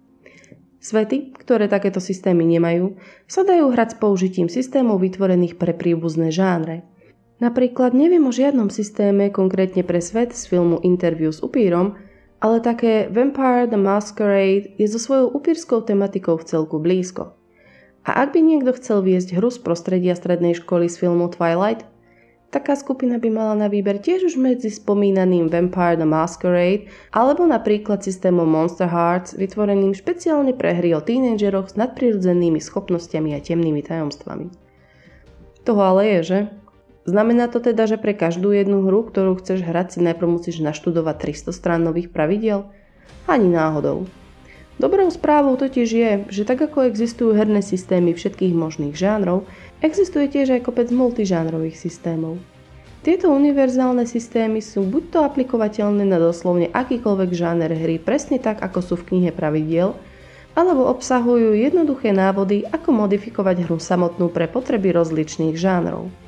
Svety, 0.83 1.35
ktoré 1.35 1.67
takéto 1.71 2.03
systémy 2.03 2.43
nemajú, 2.47 2.95
sa 3.27 3.43
dajú 3.47 3.71
hrať 3.71 3.95
s 3.95 3.99
použitím 3.99 4.47
systémov 4.47 4.99
vytvorených 5.03 5.55
pre 5.59 5.75
príbuzné 5.75 6.31
žánre. 6.31 6.87
Napríklad 7.43 7.91
neviem 7.91 8.23
o 8.23 8.31
žiadnom 8.31 8.71
systéme 8.71 9.31
konkrétne 9.35 9.83
pre 9.83 9.99
svet 9.99 10.31
z 10.31 10.47
filmu 10.47 10.79
Interview 10.79 11.31
s 11.31 11.43
upírom, 11.43 11.99
ale 12.43 12.59
také 12.59 13.07
Vampire 13.07 13.71
the 13.71 13.79
Masquerade 13.79 14.75
je 14.75 14.87
so 14.91 14.99
svojou 14.99 15.31
upírskou 15.31 15.79
tematikou 15.79 16.35
v 16.35 16.43
celku 16.43 16.75
blízko. 16.75 17.31
A 18.03 18.19
ak 18.27 18.35
by 18.35 18.43
niekto 18.43 18.75
chcel 18.75 18.99
viesť 18.99 19.39
hru 19.39 19.47
z 19.47 19.63
prostredia 19.63 20.11
strednej 20.11 20.59
školy 20.59 20.91
z 20.91 20.99
filmu 20.99 21.31
Twilight, 21.31 21.87
taká 22.51 22.75
skupina 22.75 23.15
by 23.15 23.31
mala 23.31 23.55
na 23.55 23.67
výber 23.71 23.95
tiež 23.95 24.27
už 24.27 24.35
medzi 24.35 24.67
spomínaným 24.67 25.47
Vampire 25.47 25.95
the 25.95 26.03
Masquerade 26.03 26.91
alebo 27.15 27.47
napríklad 27.47 28.03
systémom 28.03 28.43
Monster 28.43 28.91
Hearts 28.91 29.39
vytvoreným 29.39 29.95
špeciálne 29.95 30.51
pre 30.51 30.75
hry 30.75 30.91
o 30.91 30.99
tínedžeroch 30.99 31.71
s 31.71 31.79
nadprirodzenými 31.79 32.59
schopnosťami 32.59 33.31
a 33.31 33.39
temnými 33.39 33.79
tajomstvami. 33.87 34.51
Toho 35.63 35.79
ale 35.79 36.19
je, 36.19 36.19
že? 36.27 36.39
Znamená 37.03 37.51
to 37.51 37.59
teda, 37.59 37.83
že 37.83 37.99
pre 37.99 38.15
každú 38.15 38.55
jednu 38.55 38.87
hru, 38.87 39.03
ktorú 39.03 39.35
chceš 39.43 39.59
hrať, 39.59 39.87
si 39.95 39.99
najprv 39.99 40.39
musíš 40.39 40.63
naštudovať 40.63 41.35
300 41.35 41.51
strán 41.51 41.83
nových 41.83 42.07
pravidel? 42.07 42.71
Ani 43.27 43.51
náhodou. 43.51 44.07
Dobrou 44.79 45.11
správou 45.11 45.59
totiž 45.59 45.89
je, 45.91 46.11
že 46.31 46.43
tak 46.47 46.63
ako 46.63 46.87
existujú 46.87 47.35
herné 47.35 47.59
systémy 47.59 48.15
všetkých 48.15 48.55
možných 48.55 48.95
žánrov, 48.95 49.43
existuje 49.83 50.31
tiež 50.31 50.55
aj 50.55 50.65
kopec 50.65 50.89
multižánrových 50.95 51.75
systémov. 51.75 52.39
Tieto 53.03 53.35
univerzálne 53.35 54.07
systémy 54.07 54.63
sú 54.63 54.87
buď 54.87 55.03
to 55.11 55.19
aplikovateľné 55.27 56.07
na 56.07 56.23
doslovne 56.23 56.71
akýkoľvek 56.71 57.29
žáner 57.35 57.75
hry 57.75 57.99
presne 57.99 58.39
tak, 58.39 58.63
ako 58.63 58.79
sú 58.79 58.95
v 58.95 59.11
knihe 59.11 59.35
pravidiel, 59.35 59.91
alebo 60.55 60.87
obsahujú 60.87 61.51
jednoduché 61.51 62.15
návody, 62.15 62.63
ako 62.63 62.95
modifikovať 62.95 63.67
hru 63.67 63.75
samotnú 63.75 64.31
pre 64.31 64.47
potreby 64.47 64.95
rozličných 64.95 65.59
žánrov. 65.59 66.22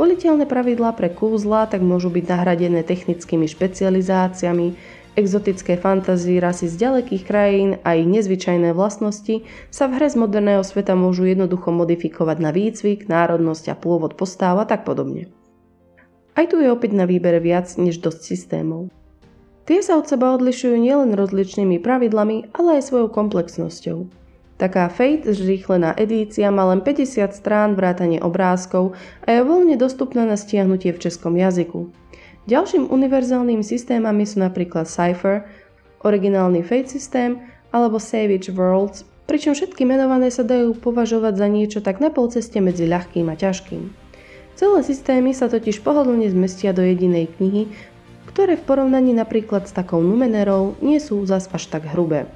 Voliteľné 0.00 0.48
pravidlá 0.48 0.96
pre 0.96 1.12
kúzla 1.12 1.68
tak 1.68 1.84
môžu 1.84 2.08
byť 2.08 2.24
nahradené 2.24 2.80
technickými 2.80 3.44
špecializáciami, 3.44 5.00
Exotické 5.12 5.76
fantázie 5.76 6.40
rasy 6.40 6.72
z 6.72 6.88
ďalekých 6.88 7.28
krajín 7.28 7.76
a 7.84 8.00
ich 8.00 8.08
nezvyčajné 8.08 8.72
vlastnosti 8.72 9.44
sa 9.68 9.84
v 9.84 10.00
hre 10.00 10.08
z 10.08 10.16
moderného 10.16 10.64
sveta 10.64 10.96
môžu 10.96 11.28
jednoducho 11.28 11.68
modifikovať 11.68 12.36
na 12.40 12.48
výcvik, 12.48 13.12
národnosť 13.12 13.64
a 13.68 13.74
pôvod 13.76 14.16
postáv 14.16 14.56
a 14.56 14.64
tak 14.64 14.88
podobne. 14.88 15.28
Aj 16.32 16.48
tu 16.48 16.64
je 16.64 16.72
opäť 16.72 16.96
na 16.96 17.04
výbere 17.04 17.44
viac 17.44 17.68
než 17.76 18.00
dosť 18.00 18.24
systémov. 18.24 18.88
Tie 19.68 19.84
sa 19.84 20.00
od 20.00 20.08
seba 20.08 20.32
odlišujú 20.32 20.80
nielen 20.80 21.12
rozličnými 21.12 21.76
pravidlami, 21.84 22.56
ale 22.56 22.80
aj 22.80 22.88
svojou 22.88 23.12
komplexnosťou. 23.12 24.21
Taká 24.62 24.86
Fate 24.86 25.26
zrýchlená 25.26 25.90
edícia 25.98 26.46
má 26.54 26.62
len 26.70 26.86
50 26.86 27.34
strán 27.34 27.74
vrátane 27.74 28.22
obrázkov 28.22 28.94
a 29.26 29.34
je 29.34 29.42
voľne 29.42 29.74
dostupná 29.74 30.22
na 30.22 30.38
stiahnutie 30.38 30.94
v 30.94 31.02
českom 31.02 31.34
jazyku. 31.34 31.90
Ďalším 32.46 32.86
univerzálnym 32.86 33.66
systémami 33.66 34.22
sú 34.22 34.38
napríklad 34.38 34.86
Cypher, 34.86 35.50
originálny 36.06 36.62
Fate 36.62 36.94
systém 36.94 37.42
alebo 37.74 37.98
Savage 37.98 38.54
Worlds, 38.54 39.02
pričom 39.26 39.50
všetky 39.50 39.82
menované 39.82 40.30
sa 40.30 40.46
dajú 40.46 40.78
považovať 40.78 41.42
za 41.42 41.46
niečo 41.50 41.78
tak 41.82 41.98
na 41.98 42.14
polceste 42.14 42.62
medzi 42.62 42.86
ľahkým 42.86 43.26
a 43.26 43.34
ťažkým. 43.34 43.90
Celé 44.54 44.78
systémy 44.86 45.34
sa 45.34 45.50
totiž 45.50 45.82
pohodlne 45.82 46.30
zmestia 46.30 46.70
do 46.70 46.86
jedinej 46.86 47.34
knihy, 47.34 47.66
ktoré 48.30 48.54
v 48.54 48.62
porovnaní 48.62 49.10
napríklad 49.10 49.66
s 49.66 49.74
takou 49.74 49.98
Numenerou 50.06 50.78
nie 50.78 51.02
sú 51.02 51.18
zas 51.26 51.50
až 51.50 51.66
tak 51.66 51.90
hrubé. 51.90 52.30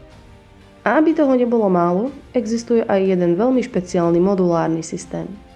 A 0.87 1.02
aby 1.02 1.19
toho 1.19 1.35
nebolo 1.35 1.66
málo, 1.66 2.14
existuje 2.31 2.87
aj 2.87 3.11
jeden 3.11 3.35
veľmi 3.35 3.59
špeciálny 3.66 4.23
modulárny 4.23 4.87
systém– 4.87 5.26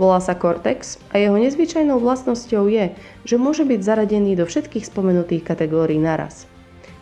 Volá 0.00 0.16
sa 0.16 0.32
Cortex 0.32 0.96
a 1.12 1.20
jeho 1.20 1.36
nezvyčajnou 1.36 2.00
vlastnosťou 2.00 2.72
je, 2.72 2.96
že 3.28 3.36
môže 3.36 3.68
byť 3.68 3.80
zaradený 3.84 4.32
do 4.32 4.48
všetkých 4.48 4.88
spomenutých 4.88 5.44
kategórií 5.44 6.00
naraz. 6.00 6.48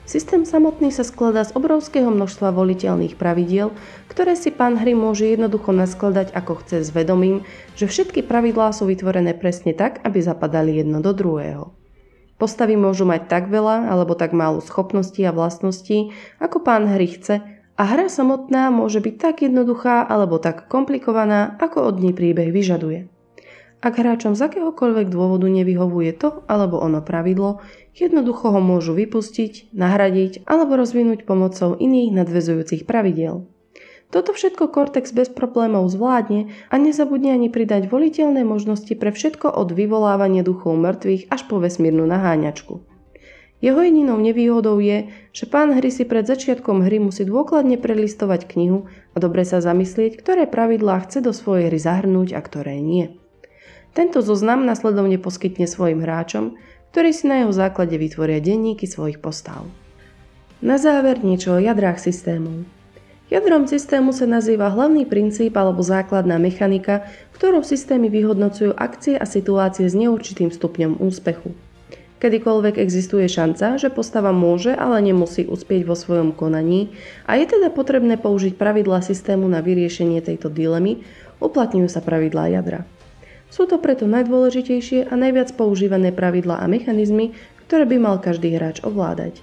Systém 0.02 0.42
samotný 0.42 0.90
sa 0.90 1.06
skladá 1.06 1.46
z 1.46 1.54
obrovského 1.54 2.10
množstva 2.10 2.50
voliteľných 2.50 3.14
pravidiel, 3.14 3.70
ktoré 4.10 4.34
si 4.34 4.50
pán 4.50 4.82
hry 4.82 4.98
môže 4.98 5.30
jednoducho 5.30 5.70
naskladať 5.70 6.34
ako 6.34 6.58
chce 6.58 6.82
s 6.82 6.90
vedomím, 6.90 7.46
že 7.78 7.86
všetky 7.86 8.26
pravidlá 8.26 8.74
sú 8.74 8.90
vytvorené 8.90 9.30
presne 9.38 9.78
tak, 9.78 10.02
aby 10.02 10.18
zapadali 10.18 10.82
jedno 10.82 10.98
do 10.98 11.14
druhého. 11.14 11.70
Postavy 12.34 12.74
môžu 12.74 13.06
mať 13.06 13.30
tak 13.30 13.46
veľa 13.46 13.94
alebo 13.94 14.18
tak 14.18 14.34
málo 14.34 14.58
schopností 14.58 15.22
a 15.22 15.30
vlastností, 15.30 16.10
ako 16.42 16.66
pán 16.66 16.90
hry 16.90 17.14
chce 17.14 17.57
a 17.78 17.82
hra 17.86 18.10
samotná 18.10 18.74
môže 18.74 18.98
byť 18.98 19.14
tak 19.22 19.46
jednoduchá 19.46 20.02
alebo 20.02 20.42
tak 20.42 20.66
komplikovaná, 20.66 21.54
ako 21.62 21.94
od 21.94 22.02
nej 22.02 22.10
príbeh 22.10 22.50
vyžaduje. 22.50 23.06
Ak 23.78 23.94
hráčom 23.94 24.34
z 24.34 24.50
akéhokoľvek 24.50 25.06
dôvodu 25.06 25.46
nevyhovuje 25.46 26.10
to 26.18 26.42
alebo 26.50 26.82
ono 26.82 26.98
pravidlo, 26.98 27.62
jednoducho 27.94 28.50
ho 28.50 28.58
môžu 28.58 28.98
vypustiť, 28.98 29.70
nahradiť 29.70 30.42
alebo 30.50 30.74
rozvinúť 30.74 31.22
pomocou 31.22 31.78
iných 31.78 32.10
nadvezujúcich 32.18 32.82
pravidiel. 32.90 33.46
Toto 34.10 34.34
všetko 34.34 34.74
Cortex 34.74 35.14
bez 35.14 35.30
problémov 35.30 35.86
zvládne 35.94 36.50
a 36.72 36.74
nezabudne 36.80 37.30
ani 37.30 37.52
pridať 37.52 37.86
voliteľné 37.86 38.42
možnosti 38.42 38.90
pre 38.98 39.14
všetko 39.14 39.52
od 39.52 39.70
vyvolávania 39.70 40.42
duchov 40.42 40.74
mŕtvych 40.80 41.30
až 41.30 41.46
po 41.46 41.62
vesmírnu 41.62 42.02
naháňačku. 42.08 42.87
Jeho 43.58 43.82
jedinou 43.82 44.22
nevýhodou 44.22 44.78
je, 44.78 45.10
že 45.34 45.50
pán 45.50 45.74
hry 45.74 45.90
si 45.90 46.06
pred 46.06 46.22
začiatkom 46.22 46.86
hry 46.86 47.02
musí 47.02 47.26
dôkladne 47.26 47.74
prelistovať 47.74 48.46
knihu 48.54 48.86
a 49.12 49.16
dobre 49.18 49.42
sa 49.42 49.58
zamyslieť, 49.58 50.14
ktoré 50.14 50.46
pravidlá 50.46 51.02
chce 51.02 51.18
do 51.18 51.34
svojej 51.34 51.66
hry 51.66 51.78
zahrnúť 51.82 52.38
a 52.38 52.40
ktoré 52.40 52.78
nie. 52.78 53.18
Tento 53.98 54.22
zoznam 54.22 54.62
nasledovne 54.62 55.18
poskytne 55.18 55.66
svojim 55.66 56.06
hráčom, 56.06 56.54
ktorí 56.94 57.10
si 57.10 57.26
na 57.26 57.42
jeho 57.42 57.50
základe 57.50 57.98
vytvoria 57.98 58.38
denníky 58.38 58.86
svojich 58.86 59.18
postav. 59.18 59.66
Na 60.62 60.78
záver 60.78 61.26
niečo 61.26 61.58
o 61.58 61.62
jadrách 61.62 61.98
systémov. 61.98 62.62
Jadrom 63.28 63.68
systému 63.68 64.14
sa 64.14 64.24
nazýva 64.24 64.72
hlavný 64.72 65.04
princíp 65.04 65.52
alebo 65.58 65.84
základná 65.84 66.40
mechanika, 66.40 67.04
ktorou 67.36 67.60
systémy 67.60 68.08
vyhodnocujú 68.08 68.72
akcie 68.72 69.18
a 69.18 69.28
situácie 69.28 69.84
s 69.84 69.98
neurčitým 69.98 70.48
stupňom 70.48 71.02
úspechu. 71.02 71.52
Kedykoľvek 72.18 72.82
existuje 72.82 73.30
šanca, 73.30 73.78
že 73.78 73.94
postava 73.94 74.34
môže, 74.34 74.74
ale 74.74 74.98
nemusí 74.98 75.46
uspieť 75.46 75.86
vo 75.86 75.94
svojom 75.94 76.34
konaní 76.34 76.90
a 77.30 77.38
je 77.38 77.46
teda 77.46 77.70
potrebné 77.70 78.18
použiť 78.18 78.58
pravidlá 78.58 79.06
systému 79.06 79.46
na 79.46 79.62
vyriešenie 79.62 80.18
tejto 80.18 80.50
dilemy, 80.50 81.06
uplatňujú 81.38 81.86
sa 81.86 82.02
pravidlá 82.02 82.50
jadra. 82.50 82.82
Sú 83.54 83.70
to 83.70 83.78
preto 83.78 84.10
najdôležitejšie 84.10 85.08
a 85.08 85.14
najviac 85.14 85.54
používané 85.54 86.10
pravidlá 86.10 86.58
a 86.58 86.66
mechanizmy, 86.66 87.38
ktoré 87.70 87.86
by 87.86 87.96
mal 88.02 88.16
každý 88.18 88.50
hráč 88.58 88.82
ovládať. 88.82 89.38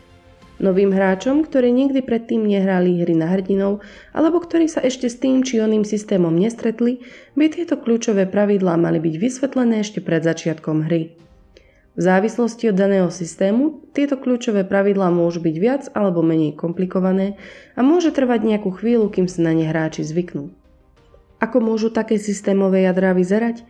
Novým 0.55 0.95
hráčom, 0.95 1.43
ktorí 1.43 1.67
nikdy 1.71 1.99
predtým 1.99 2.47
nehrali 2.47 3.03
hry 3.03 3.11
na 3.11 3.27
hrdinov, 3.27 3.83
alebo 4.15 4.39
ktorí 4.39 4.71
sa 4.71 4.79
ešte 4.79 5.11
s 5.11 5.19
tým 5.19 5.43
či 5.43 5.59
oným 5.59 5.83
systémom 5.83 6.31
nestretli, 6.31 7.03
by 7.35 7.51
tieto 7.51 7.75
kľúčové 7.75 8.27
pravidlá 8.27 8.79
mali 8.79 9.03
byť 9.03 9.15
vysvetlené 9.19 9.83
ešte 9.83 9.99
pred 9.99 10.23
začiatkom 10.23 10.87
hry. 10.87 11.11
V 11.95 12.01
závislosti 12.03 12.69
od 12.69 12.75
daného 12.75 13.07
systému 13.07 13.87
tieto 13.95 14.19
kľúčové 14.19 14.67
pravidlá 14.67 15.07
môžu 15.15 15.39
byť 15.39 15.55
viac 15.55 15.83
alebo 15.95 16.19
menej 16.19 16.51
komplikované 16.51 17.39
a 17.71 17.87
môže 17.87 18.11
trvať 18.11 18.43
nejakú 18.43 18.75
chvíľu, 18.75 19.07
kým 19.07 19.31
sa 19.31 19.47
na 19.47 19.55
ne 19.55 19.63
hráči 19.63 20.03
zvyknú. 20.03 20.51
Ako 21.39 21.63
môžu 21.63 21.87
také 21.95 22.19
systémové 22.19 22.83
jadrá 22.83 23.15
vyzerať? 23.15 23.63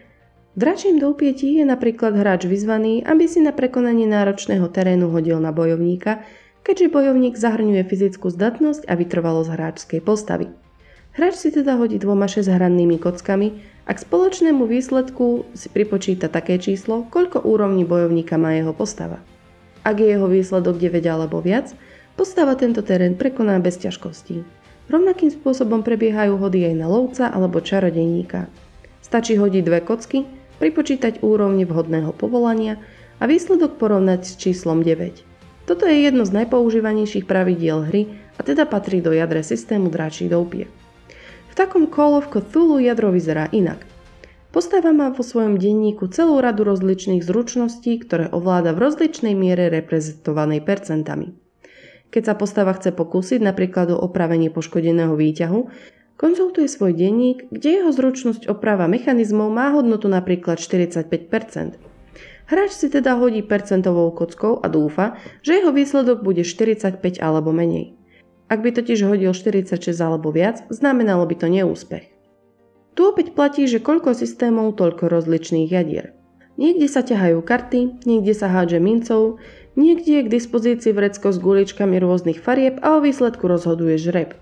Dračím 0.57 0.97
doupietí 0.97 1.61
je 1.61 1.65
napríklad 1.69 2.17
hráč 2.17 2.49
vyzvaný, 2.49 3.05
aby 3.05 3.29
si 3.29 3.45
na 3.45 3.53
prekonanie 3.53 4.09
náročného 4.09 4.65
terénu 4.73 5.13
hodil 5.13 5.37
na 5.37 5.53
bojovníka, 5.53 6.25
keďže 6.65 6.89
bojovník 6.89 7.37
zahrňuje 7.37 7.85
fyzickú 7.85 8.33
zdatnosť 8.33 8.89
a 8.89 8.93
vytrvalosť 8.97 9.49
hráčskej 9.53 10.01
postavy. 10.01 10.49
Hráč 11.13 11.45
si 11.45 11.49
teda 11.53 11.77
hodí 11.77 12.01
dvoma 12.01 12.25
šesťhrannými 12.25 12.97
kockami 12.97 13.74
a 13.85 13.93
k 13.93 14.01
spoločnému 14.01 14.65
výsledku 14.65 15.45
si 15.53 15.69
pripočíta 15.69 16.25
také 16.25 16.57
číslo, 16.57 17.05
koľko 17.13 17.45
úrovní 17.45 17.85
bojovníka 17.85 18.33
má 18.33 18.57
jeho 18.57 18.73
postava. 18.73 19.21
Ak 19.85 20.01
je 20.01 20.09
jeho 20.09 20.25
výsledok 20.25 20.81
9 20.81 21.05
alebo 21.05 21.37
viac, 21.37 21.69
postava 22.17 22.57
tento 22.57 22.81
terén 22.81 23.13
prekoná 23.13 23.61
bez 23.61 23.77
ťažkostí. 23.77 24.41
Rovnakým 24.89 25.29
spôsobom 25.29 25.85
prebiehajú 25.85 26.37
hody 26.41 26.73
aj 26.73 26.75
na 26.81 26.87
lovca 26.89 27.29
alebo 27.29 27.61
čarodejníka. 27.61 28.49
Stačí 29.05 29.37
hodiť 29.37 29.61
dve 29.61 29.79
kocky, 29.85 30.25
pripočítať 30.57 31.21
úrovne 31.21 31.69
vhodného 31.69 32.09
povolania 32.17 32.81
a 33.21 33.29
výsledok 33.29 33.77
porovnať 33.77 34.25
s 34.25 34.33
číslom 34.41 34.81
9. 34.81 35.21
Toto 35.69 35.85
je 35.85 36.09
jedno 36.09 36.25
z 36.25 36.41
najpoužívanejších 36.41 37.25
pravidiel 37.29 37.85
hry 37.89 38.09
a 38.37 38.41
teda 38.41 38.65
patrí 38.65 39.01
do 39.01 39.13
jadre 39.13 39.45
systému 39.45 39.93
dráčí 39.93 40.25
doupie. 40.29 40.69
Takom 41.55 41.87
Call 41.87 42.19
of 42.19 42.27
Cthulhu 42.27 42.83
jadro 42.83 43.15
vyzerá 43.15 43.47
inak. 43.55 43.87
Postava 44.51 44.91
má 44.91 45.07
vo 45.15 45.23
svojom 45.23 45.55
denníku 45.55 46.11
celú 46.11 46.43
radu 46.43 46.67
rozličných 46.67 47.23
zručností, 47.23 47.95
ktoré 48.03 48.27
ovláda 48.27 48.75
v 48.75 48.83
rozličnej 48.83 49.31
miere 49.31 49.71
reprezentovanej 49.71 50.67
percentami. 50.67 51.31
Keď 52.11 52.23
sa 52.27 52.35
postava 52.35 52.75
chce 52.75 52.91
pokúsiť 52.91 53.39
napríklad 53.39 53.87
o 53.95 54.03
opravenie 54.03 54.51
poškodeného 54.51 55.15
výťahu, 55.15 55.59
konzultuje 56.19 56.67
svoj 56.67 56.91
denník, 56.91 57.47
kde 57.47 57.69
jeho 57.79 57.91
zručnosť 57.95 58.51
oprava 58.51 58.91
mechanizmov 58.91 59.47
má 59.47 59.71
hodnotu 59.71 60.11
napríklad 60.11 60.59
45%. 60.59 61.07
Hráč 62.51 62.71
si 62.75 62.91
teda 62.91 63.15
hodí 63.15 63.39
percentovou 63.39 64.11
kockou 64.11 64.59
a 64.59 64.67
dúfa, 64.67 65.15
že 65.39 65.63
jeho 65.63 65.71
výsledok 65.71 66.19
bude 66.19 66.43
45 66.43 66.99
alebo 67.23 67.55
menej. 67.55 67.95
Ak 68.45 68.61
by 68.61 68.69
totiž 68.77 69.01
hodil 69.09 69.33
46 69.33 69.89
alebo 69.97 70.29
viac, 70.29 70.61
znamenalo 70.69 71.25
by 71.25 71.35
to 71.37 71.47
neúspech. 71.49 72.05
Tu 72.95 73.01
opäť 73.03 73.33
platí, 73.33 73.65
že 73.65 73.81
koľko 73.81 74.13
systémov, 74.13 74.77
toľko 74.77 75.09
rozličných 75.09 75.67
jadier. 75.67 76.15
Niekde 76.55 76.87
sa 76.87 77.03
ťahajú 77.03 77.43
karty, 77.43 78.07
niekde 78.07 78.31
sa 78.31 78.47
hádže 78.47 78.79
mincov, 78.79 79.43
niekde 79.75 80.21
je 80.21 80.25
k 80.29 80.33
dispozícii 80.39 80.95
vrecko 80.95 81.35
s 81.35 81.41
guličkami 81.41 81.99
rôznych 81.99 82.39
farieb 82.39 82.79
a 82.79 82.95
o 82.95 83.03
výsledku 83.03 83.43
rozhoduje 83.51 83.99
žreb. 83.99 84.39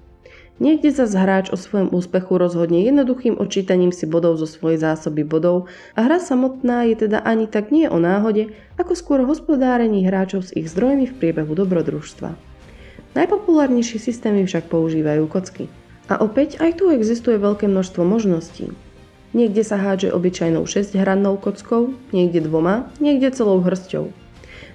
Niekde 0.61 0.93
sa 0.93 1.09
hráč 1.09 1.49
o 1.49 1.57
svojom 1.57 1.89
úspechu 1.89 2.37
rozhodne 2.37 2.85
jednoduchým 2.85 3.41
odčítaním 3.41 3.89
si 3.89 4.05
bodov 4.05 4.37
zo 4.37 4.45
svojej 4.45 4.77
zásoby 4.77 5.25
bodov 5.25 5.65
a 5.97 6.05
hra 6.05 6.21
samotná 6.21 6.85
je 6.93 7.09
teda 7.09 7.25
ani 7.25 7.49
tak 7.49 7.73
nie 7.73 7.89
o 7.89 7.97
náhode, 7.97 8.53
ako 8.77 8.93
skôr 8.93 9.25
hospodárení 9.25 10.05
hráčov 10.05 10.45
s 10.45 10.53
ich 10.53 10.69
zdrojmi 10.69 11.09
v 11.09 11.17
priebehu 11.17 11.57
dobrodružstva. 11.57 12.52
Najpopulárnejšie 13.13 14.01
systémy 14.01 14.49
však 14.49 14.73
používajú 14.73 15.29
kocky. 15.29 15.69
A 16.09 16.17
opäť 16.17 16.57
aj 16.57 16.81
tu 16.81 16.89
existuje 16.89 17.37
veľké 17.37 17.69
množstvo 17.69 18.01
možností. 18.01 18.73
Niekde 19.33 19.61
sa 19.65 19.81
hádže 19.81 20.13
obyčajnou 20.13 20.65
6-hrannou 20.65 21.37
kockou, 21.41 21.93
niekde 22.13 22.45
dvoma, 22.45 22.89
niekde 23.01 23.33
celou 23.33 23.61
hrsťou. 23.61 24.13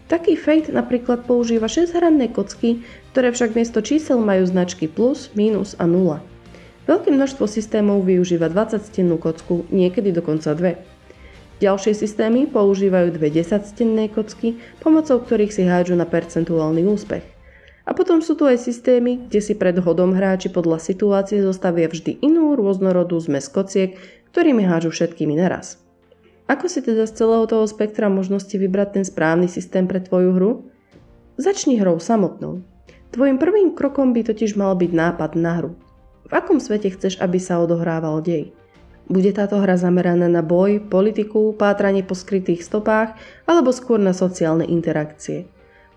Taký 0.09 0.41
fate 0.41 0.73
napríklad 0.73 1.29
používa 1.29 1.69
6-hranné 1.69 2.33
kocky, 2.33 2.83
ktoré 3.13 3.31
však 3.31 3.55
miesto 3.55 3.85
čísel 3.85 4.19
majú 4.19 4.47
značky 4.49 4.89
plus, 4.89 5.31
minus 5.37 5.77
a 5.79 5.85
0. 5.87 6.19
Veľké 6.89 7.13
množstvo 7.13 7.45
systémov 7.45 8.03
využíva 8.09 8.49
20-stennú 8.49 9.21
kocku, 9.21 9.69
niekedy 9.69 10.11
dokonca 10.11 10.57
dve. 10.57 10.81
Ďalšie 11.59 11.93
systémy 11.93 12.49
používajú 12.49 13.19
dve 13.19 13.29
10-stenné 13.35 14.09
kocky, 14.09 14.57
pomocou 14.81 15.21
ktorých 15.21 15.53
si 15.53 15.67
hádžu 15.67 15.99
na 15.99 16.07
percentuálny 16.09 16.87
úspech. 16.89 17.38
A 17.89 17.97
potom 17.97 18.21
sú 18.21 18.37
tu 18.37 18.45
aj 18.45 18.61
systémy, 18.61 19.33
kde 19.33 19.41
si 19.41 19.57
pred 19.57 19.73
hodom 19.81 20.13
hráči 20.13 20.53
podľa 20.53 20.77
situácie 20.77 21.41
zostavia 21.41 21.89
vždy 21.89 22.21
inú 22.21 22.53
rôznorodú 22.53 23.17
zmes 23.17 23.49
kociek, 23.49 23.97
ktorými 24.37 24.69
hádžu 24.69 24.93
všetkými 24.93 25.41
naraz. 25.41 25.81
Ako 26.53 26.69
si 26.69 26.85
teda 26.85 27.09
z 27.09 27.17
celého 27.17 27.49
toho 27.49 27.65
spektra 27.65 28.13
možnosti 28.13 28.53
vybrať 28.53 29.01
ten 29.01 29.05
správny 29.09 29.49
systém 29.49 29.89
pre 29.89 30.05
tvoju 30.05 30.37
hru? 30.37 30.51
Začni 31.41 31.81
hrou 31.81 31.97
samotnou. 31.97 32.61
Tvojim 33.09 33.41
prvým 33.41 33.73
krokom 33.73 34.13
by 34.13 34.21
totiž 34.21 34.53
mal 34.61 34.77
byť 34.77 34.93
nápad 34.93 35.33
na 35.41 35.53
hru. 35.57 35.73
V 36.29 36.33
akom 36.37 36.61
svete 36.61 36.93
chceš, 36.93 37.17
aby 37.25 37.41
sa 37.41 37.57
odohrával 37.57 38.21
dej? 38.21 38.53
Bude 39.09 39.33
táto 39.33 39.57
hra 39.57 39.81
zameraná 39.81 40.29
na 40.29 40.45
boj, 40.45 40.85
politiku, 40.85 41.57
pátranie 41.57 42.05
po 42.05 42.13
skrytých 42.13 42.61
stopách 42.61 43.17
alebo 43.49 43.73
skôr 43.73 43.97
na 43.97 44.13
sociálne 44.13 44.69
interakcie? 44.69 45.49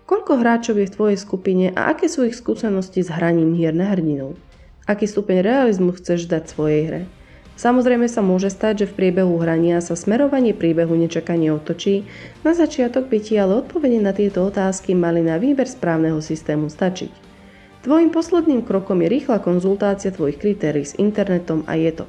Koľko 0.02 0.42
hráčov 0.42 0.82
je 0.82 0.90
v 0.90 0.94
tvojej 0.94 1.18
skupine 1.18 1.66
a 1.72 1.94
aké 1.94 2.10
sú 2.10 2.26
ich 2.26 2.34
skúsenosti 2.34 3.06
s 3.06 3.10
hraním 3.10 3.54
hier 3.54 3.70
na 3.70 3.94
hrdinov? 3.94 4.34
Aký 4.82 5.06
stupeň 5.06 5.46
realizmu 5.46 5.94
chceš 5.94 6.26
dať 6.26 6.50
svojej 6.50 6.82
hre? 6.90 7.02
Samozrejme 7.54 8.10
sa 8.10 8.24
môže 8.24 8.50
stať, 8.50 8.82
že 8.82 8.90
v 8.90 8.96
priebehu 8.98 9.38
hrania 9.38 9.78
sa 9.78 9.94
smerovanie 9.94 10.50
príbehu 10.50 10.98
nečakane 10.98 11.54
otočí, 11.54 12.02
na 12.42 12.56
začiatok 12.56 13.06
by 13.06 13.18
ti 13.22 13.38
ale 13.38 13.62
odpovede 13.62 14.02
na 14.02 14.10
tieto 14.10 14.42
otázky 14.42 14.98
mali 14.98 15.22
na 15.22 15.38
výber 15.38 15.70
správneho 15.70 16.18
systému 16.18 16.66
stačiť. 16.66 17.12
Tvojim 17.86 18.10
posledným 18.10 18.66
krokom 18.66 19.02
je 19.06 19.08
rýchla 19.10 19.38
konzultácia 19.38 20.10
tvojich 20.10 20.38
kritérií 20.42 20.86
s 20.86 20.98
internetom 20.98 21.62
a 21.70 21.78
je 21.78 22.02
to. 22.02 22.04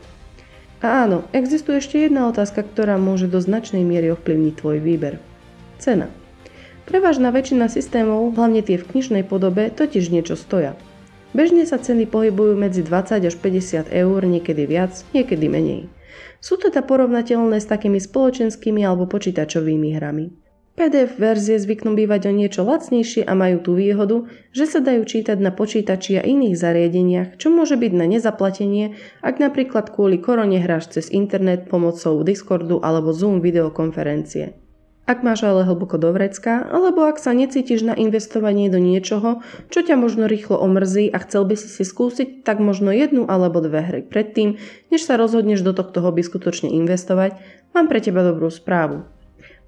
A 0.81 1.05
áno, 1.05 1.25
existuje 1.31 1.77
ešte 1.77 2.01
jedna 2.01 2.25
otázka, 2.29 2.65
ktorá 2.65 2.97
môže 2.97 3.29
do 3.29 3.38
značnej 3.38 3.85
miery 3.85 4.09
ovplyvniť 4.13 4.53
tvoj 4.57 4.77
výber. 4.81 5.21
Cena. 5.77 6.23
Prevažná 6.83 7.31
väčšina 7.31 7.71
systémov, 7.71 8.35
hlavne 8.35 8.59
tie 8.59 8.75
v 8.75 8.87
knižnej 8.87 9.23
podobe, 9.23 9.71
totiž 9.71 10.11
niečo 10.11 10.35
stoja. 10.35 10.75
Bežne 11.33 11.65
sa 11.65 11.81
ceny 11.81 12.05
pohybujú 12.05 12.53
medzi 12.53 12.85
20 12.85 13.23
až 13.23 13.35
50 13.39 13.89
eur, 13.89 14.19
niekedy 14.21 14.69
viac, 14.69 14.93
niekedy 15.15 15.50
menej. 15.50 15.89
Sú 16.43 16.59
teda 16.59 16.83
porovnateľné 16.85 17.57
s 17.57 17.65
takými 17.65 17.98
spoločenskými 17.98 18.83
alebo 18.83 19.07
počítačovými 19.07 19.96
hrami. 19.98 20.25
PDF 20.74 21.22
verzie 21.22 21.61
zvyknú 21.61 21.93
bývať 21.93 22.29
o 22.29 22.31
niečo 22.33 22.65
lacnejšie 22.65 23.29
a 23.29 23.37
majú 23.37 23.61
tú 23.61 23.72
výhodu, 23.77 24.25
že 24.50 24.65
sa 24.65 24.81
dajú 24.81 25.05
čítať 25.05 25.37
na 25.37 25.53
počítači 25.53 26.17
a 26.17 26.25
iných 26.25 26.57
zariadeniach, 26.57 27.29
čo 27.37 27.53
môže 27.53 27.77
byť 27.77 27.93
na 27.93 28.09
nezaplatenie, 28.09 28.98
ak 29.22 29.37
napríklad 29.37 29.93
kvôli 29.93 30.17
korone 30.17 30.57
hráš 30.57 30.98
cez 30.98 31.13
internet 31.13 31.69
pomocou 31.69 32.25
Discordu 32.25 32.81
alebo 32.81 33.13
Zoom 33.13 33.37
videokonferencie. 33.37 34.62
Ak 35.03 35.20
máš 35.20 35.44
ale 35.44 35.68
hlboko 35.68 36.00
do 36.00 36.16
vrecka, 36.16 36.63
alebo 36.63 37.03
ak 37.03 37.20
sa 37.20 37.35
necítiš 37.35 37.83
na 37.83 37.92
investovanie 37.92 38.72
do 38.72 38.79
niečoho, 38.79 39.44
čo 39.68 39.83
ťa 39.83 40.00
možno 40.00 40.31
rýchlo 40.31 40.55
omrzí 40.55 41.11
a 41.11 41.20
chcel 41.20 41.44
by 41.44 41.59
si 41.59 41.68
si 41.68 41.83
skúsiť, 41.83 42.48
tak 42.48 42.63
možno 42.63 42.87
jednu 42.96 43.27
alebo 43.27 43.59
dve 43.59 43.83
hry 43.83 44.01
predtým, 44.07 44.55
než 44.96 45.03
sa 45.03 45.20
rozhodneš 45.20 45.59
do 45.59 45.75
tohto 45.75 46.00
hobby 46.00 46.24
skutočne 46.24 46.72
investovať, 46.72 47.35
mám 47.75 47.92
pre 47.92 48.00
teba 48.00 48.24
dobrú 48.24 48.48
správu. 48.48 49.03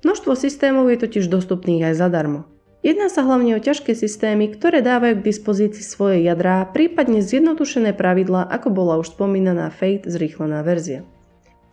Množstvo 0.08 0.40
systémov 0.40 0.88
je 0.88 1.04
totiž 1.04 1.28
dostupných 1.28 1.92
aj 1.92 2.00
zadarmo. 2.00 2.48
Jedná 2.86 3.12
sa 3.12 3.26
hlavne 3.26 3.58
o 3.58 3.64
ťažké 3.66 3.98
systémy, 3.98 4.54
ktoré 4.56 4.86
dávajú 4.86 5.20
k 5.20 5.28
dispozícii 5.34 5.82
svoje 5.82 6.22
jadrá, 6.24 6.64
prípadne 6.70 7.20
zjednodušené 7.20 7.92
pravidlá, 7.98 8.46
ako 8.46 8.72
bola 8.72 9.02
už 9.02 9.12
spomínaná 9.18 9.74
Fate 9.74 10.06
zrýchlená 10.06 10.62
verzia. 10.62 11.02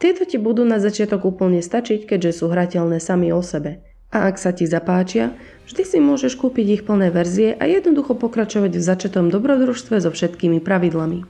Tieto 0.02 0.26
ti 0.26 0.34
budú 0.34 0.66
na 0.66 0.82
začiatok 0.82 1.30
úplne 1.30 1.62
stačiť, 1.62 2.10
keďže 2.10 2.42
sú 2.42 2.50
hrateľné 2.50 2.98
sami 2.98 3.30
o 3.30 3.38
sebe. 3.38 3.86
A 4.10 4.26
ak 4.26 4.34
sa 4.34 4.50
ti 4.50 4.66
zapáčia, 4.66 5.30
vždy 5.70 5.82
si 5.86 5.98
môžeš 6.02 6.34
kúpiť 6.42 6.66
ich 6.74 6.82
plné 6.82 7.14
verzie 7.14 7.54
a 7.54 7.70
jednoducho 7.70 8.18
pokračovať 8.18 8.74
v 8.74 8.82
začatom 8.82 9.30
dobrodružstve 9.30 10.02
so 10.02 10.10
všetkými 10.10 10.58
pravidlami. 10.58 11.22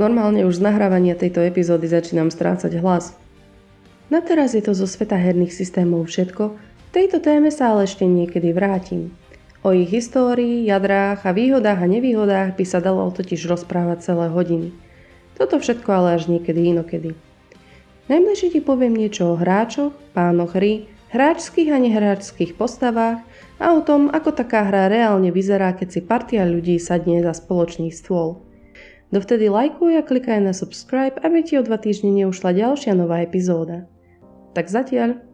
Normálne 0.00 0.48
už 0.48 0.56
z 0.56 0.64
nahrávania 0.64 1.12
tejto 1.12 1.44
epizódy 1.44 1.92
začínam 1.92 2.32
strácať 2.32 2.80
hlas. 2.80 3.12
Na 4.08 4.24
teraz 4.24 4.56
je 4.56 4.64
to 4.64 4.72
zo 4.72 4.88
sveta 4.88 5.20
herných 5.20 5.52
systémov 5.52 6.08
všetko, 6.08 6.56
v 6.56 6.90
tejto 6.96 7.20
téme 7.20 7.52
sa 7.52 7.76
ale 7.76 7.84
ešte 7.84 8.08
niekedy 8.08 8.56
vrátim. 8.56 9.12
O 9.60 9.76
ich 9.76 9.92
histórii, 9.92 10.64
jadrách 10.64 11.28
a 11.28 11.36
výhodách 11.36 11.84
a 11.84 11.86
nevýhodách 11.86 12.56
by 12.56 12.64
sa 12.64 12.80
dalo 12.80 13.12
totiž 13.12 13.44
rozprávať 13.44 14.08
celé 14.08 14.32
hodiny. 14.32 14.72
Toto 15.36 15.60
všetko 15.60 15.88
ale 15.92 16.16
až 16.16 16.32
niekedy 16.32 16.72
inokedy. 16.72 17.12
Najbližšie 18.10 18.58
ti 18.58 18.60
poviem 18.60 18.98
niečo 18.98 19.30
o 19.30 19.38
hráčoch, 19.38 19.94
pánoch 20.18 20.58
hry, 20.58 20.90
hráčských 21.14 21.70
a 21.70 21.78
nehráčských 21.78 22.58
postavách 22.58 23.22
a 23.62 23.70
o 23.70 23.86
tom, 23.86 24.10
ako 24.10 24.34
taká 24.34 24.66
hra 24.66 24.90
reálne 24.90 25.30
vyzerá, 25.30 25.70
keď 25.78 25.88
si 25.94 26.00
partia 26.02 26.42
ľudí 26.42 26.74
sadne 26.82 27.22
za 27.22 27.30
spoločný 27.30 27.94
stôl. 27.94 28.42
Dovtedy 29.14 29.46
lajkuj 29.46 29.94
a 29.94 30.02
klikaj 30.02 30.42
na 30.42 30.50
subscribe, 30.50 31.22
aby 31.22 31.38
ti 31.46 31.54
o 31.54 31.62
dva 31.62 31.78
týždne 31.78 32.10
neušla 32.10 32.50
ďalšia 32.50 32.98
nová 32.98 33.22
epizóda. 33.22 33.86
Tak 34.58 34.66
zatiaľ. 34.66 35.29